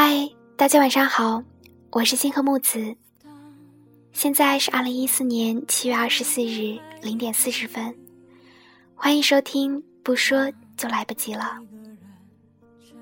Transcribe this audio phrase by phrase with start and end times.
[0.00, 1.42] 嗨，大家晚上好，
[1.90, 2.94] 我是星河木子。
[4.12, 7.92] 现在是二零一四年七月二十四日零点四十分，
[8.94, 9.82] 欢迎收听。
[10.04, 11.58] 不说就来不及了。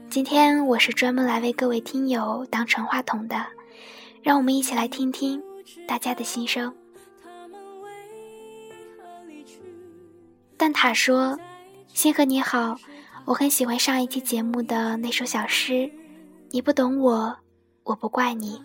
[0.09, 3.45] 今天我是专门来为各位听友当传话筒的，
[4.23, 5.39] 让我们一起来听听
[5.87, 6.75] 大家的心声。
[10.57, 11.39] 蛋挞说
[11.93, 12.75] ：“星河你好，
[13.27, 15.91] 我很喜欢上一期节目的那首小诗。”
[16.51, 17.37] 你不懂我，
[17.83, 18.61] 我不怪你。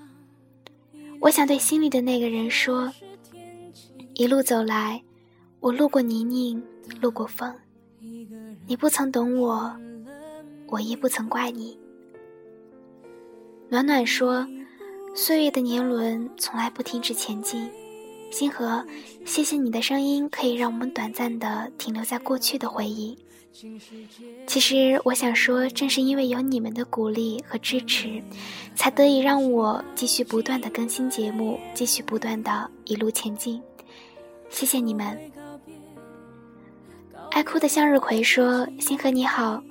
[1.19, 2.91] 我想对心里的那个人说：
[4.13, 5.03] 一路走来，
[5.59, 6.61] 我路过泥泞，
[7.01, 7.53] 路过风。
[8.67, 9.75] 你不曾懂我，
[10.67, 11.77] 我亦不曾怪你。
[13.69, 14.47] 暖暖说：
[15.15, 17.69] 岁月的年轮从来不停止前进。
[18.31, 18.85] 星河，
[19.25, 23.17] 谢谢你的声音，可以让我们短暂的停留在过去的回忆。
[24.47, 28.21] 其实我想说，正是因为有你们的鼓励和支持，
[28.75, 33.61] 才得以让我继续不断的更新节目，继续不断的一路前进。
[34.49, 35.17] 谢谢你们。
[37.31, 39.61] 爱哭的向日葵说：“星河你好，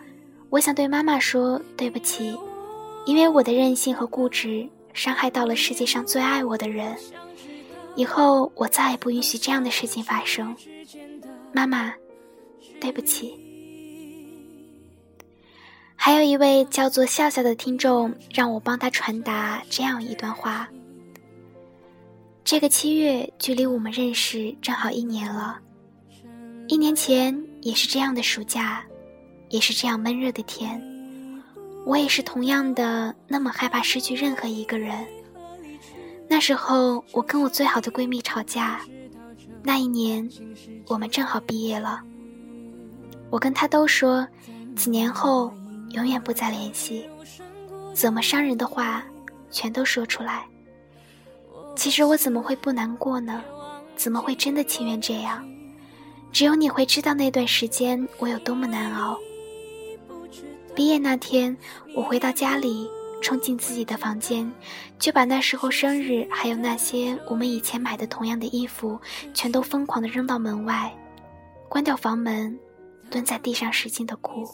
[0.50, 2.36] 我想对妈妈说对不起，
[3.06, 6.96] 因为我的任性和固执伤害到了世界上最爱我的人。
[7.96, 10.54] 以后我再也不允许这样的事情发生。
[11.52, 11.92] 妈妈，
[12.80, 13.38] 对不起。”
[16.02, 20.66] 还有一位叫做笑笑的听众，让我帮他传达这样一段话：
[22.42, 25.58] 这个七月，距离我们认识正好一年了。
[26.68, 28.82] 一年前也是这样的暑假，
[29.50, 30.82] 也是这样闷热的天，
[31.84, 35.06] 我也是同样的那么害怕失去任何一个人。
[36.26, 38.80] 那时候，我跟我最好的闺蜜吵架。
[39.62, 40.26] 那一年，
[40.86, 42.00] 我们正好毕业了。
[43.28, 44.26] 我跟她都说，
[44.74, 45.52] 几年后。
[45.90, 47.08] 永远不再联系，
[47.94, 49.04] 怎么伤人的话，
[49.50, 50.44] 全都说出来。
[51.76, 53.42] 其实我怎么会不难过呢？
[53.96, 55.46] 怎么会真的情愿这样？
[56.32, 59.18] 只有你会知道那段时间我有多么难熬。
[60.74, 61.56] 毕业那天，
[61.94, 62.88] 我回到家里，
[63.20, 64.50] 冲进自己的房间，
[64.98, 68.98] 就把那时候生日还有那些我们以前买的同样的衣服，
[69.34, 70.96] 全都疯狂的扔到门外，
[71.68, 72.56] 关掉房门，
[73.10, 74.48] 蹲在地上使劲的哭。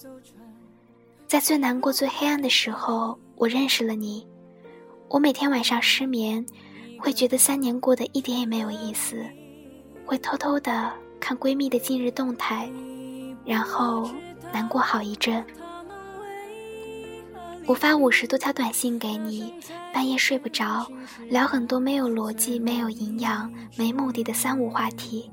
[1.29, 4.25] 在最难过、最黑暗的时候，我认识了你。
[5.09, 6.45] 我每天晚上失眠，
[7.01, 9.17] 会觉得三年过得一点也没有意思，
[10.05, 12.71] 会偷偷的看闺蜜的近日动态，
[13.45, 14.09] 然后
[14.53, 15.45] 难过好一阵。
[17.67, 19.53] 我发五十多条短信给你，
[19.93, 20.87] 半夜睡不着，
[21.29, 25.29] 聊很多没有逻辑、没有营养、没目的的三无话题。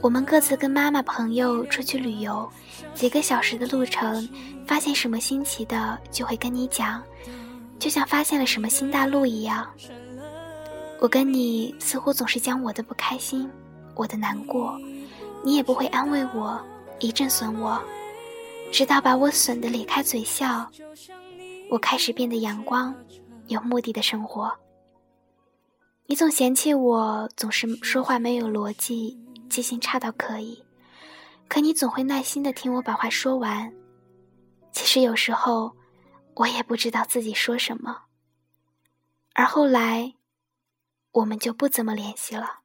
[0.00, 2.48] 我们各自跟妈妈、朋友出去旅游，
[2.94, 4.28] 几个小时的路程，
[4.64, 7.02] 发现什么新奇的就会跟你讲，
[7.80, 9.68] 就像发现了什么新大陆一样。
[11.00, 13.50] 我跟你似乎总是将我的不开心、
[13.96, 14.78] 我的难过，
[15.44, 16.60] 你也不会安慰我，
[17.00, 17.80] 一阵损我，
[18.72, 20.70] 直到把我损得咧开嘴笑，
[21.70, 22.94] 我开始变得阳光、
[23.48, 24.52] 有目的的生活。
[26.06, 29.18] 你总嫌弃我总是说话没有逻辑。
[29.48, 30.64] 记性差到可以，
[31.48, 33.72] 可你总会耐心的听我把话说完。
[34.72, 35.74] 其实有时候，
[36.34, 38.04] 我也不知道自己说什么。
[39.34, 40.14] 而后来，
[41.12, 42.60] 我们就不怎么联系了。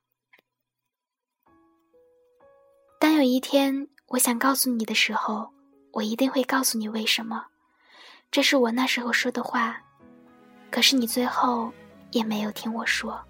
[3.00, 5.52] 当有一天我想告诉你的时候，
[5.92, 7.46] 我一定会告诉你为什么。
[8.32, 9.82] 这是我那时候说的话，
[10.72, 11.72] 可是你最后
[12.12, 13.24] 也没有听我说。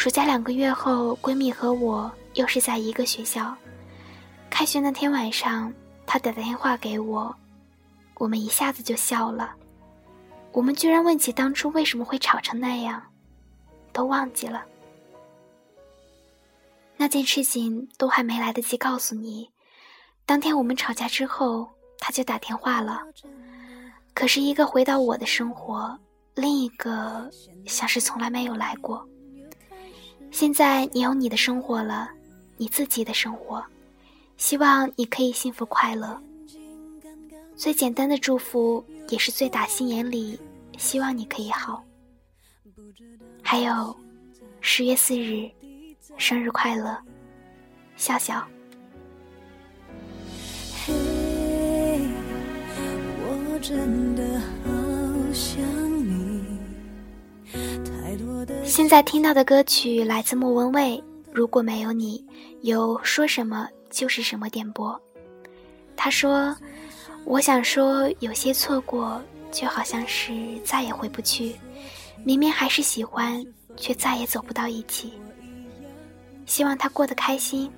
[0.00, 3.54] 暑假两个月后，闺蜜和我又是在一个学校。
[4.48, 5.70] 开学那天晚上，
[6.06, 7.36] 她打电话给我，
[8.14, 9.54] 我们一下子就笑了。
[10.52, 13.02] 我们居然问起当初为什么会吵成那样，
[13.92, 14.64] 都忘记了。
[16.96, 19.50] 那件事情都还没来得及告诉你，
[20.24, 21.68] 当天我们吵架之后，
[21.98, 23.02] 他就打电话了。
[24.14, 25.94] 可是，一个回到我的生活，
[26.36, 27.30] 另一个
[27.66, 29.06] 像是从来没有来过。
[30.30, 32.10] 现在你有你的生活了，
[32.56, 33.62] 你自己的生活，
[34.36, 36.18] 希望你可以幸福快乐。
[37.56, 40.40] 最简单的祝福，也是最打心眼里
[40.78, 41.84] 希望你可以好。
[43.42, 43.94] 还有，
[44.60, 45.50] 十月四日，
[46.16, 46.96] 生日快乐，
[47.96, 48.46] 笑笑。
[50.86, 50.94] 嘿，
[53.26, 55.89] 我真的好想。
[58.70, 60.96] 现在听到的歌曲来自莫文蔚，
[61.32, 62.24] 《如果没有你》，
[62.60, 64.98] 由说什么就是什么点播。
[65.96, 66.56] 他说
[67.26, 69.20] ：“我想说，有些错过
[69.50, 70.32] 就好像是
[70.64, 71.56] 再也回不去。
[72.22, 73.44] 明明还是喜欢，
[73.76, 75.14] 却再也走不到一起。
[76.46, 77.68] 希望他过得开心，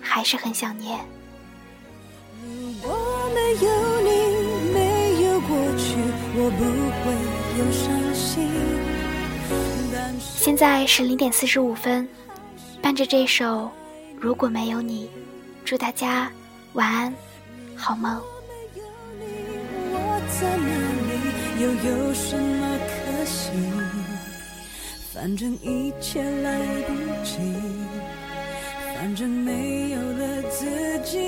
[0.00, 0.98] 还是很想念。
[2.42, 2.98] 如果
[3.32, 4.10] 没有你，
[4.74, 5.94] 没有过去，
[6.34, 6.64] 我不
[7.04, 7.12] 会
[7.60, 8.57] 有伤心。
[10.36, 12.08] 现在是零点四十五分，
[12.80, 13.64] 伴着这首
[14.18, 15.06] 《如果没有你》，
[15.64, 16.30] 祝大家
[16.72, 17.12] 晚安，
[17.76, 18.20] 好梦。
[19.90, 20.66] 我在哪
[21.08, 21.10] 里，
[21.62, 23.50] 又有什么可惜？
[25.12, 26.94] 反正一切来不
[27.24, 27.38] 及，
[28.94, 30.64] 反正没有了自
[31.04, 31.18] 己。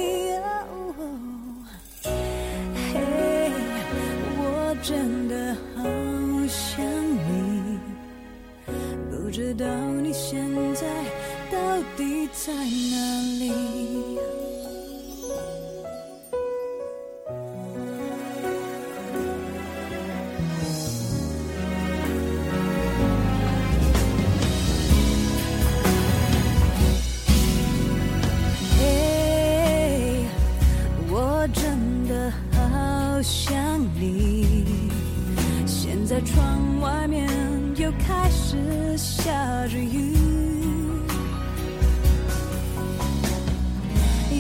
[2.92, 3.00] 嘿，
[4.38, 5.82] 我真的好
[6.46, 6.84] 想
[12.32, 12.62] 在哪
[13.38, 13.52] 里。
[28.78, 30.24] 嘿，
[31.10, 34.64] 我真的好想你。
[35.66, 37.28] 现在窗外面
[37.76, 40.14] 又开始下着雨，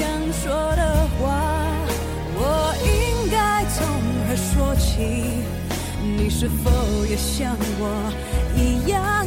[0.00, 1.28] 想说的话，
[2.34, 3.84] 我应该从
[4.26, 5.44] 何说起？
[6.02, 6.70] 你是否
[7.04, 8.10] 也像我
[8.56, 9.26] 一样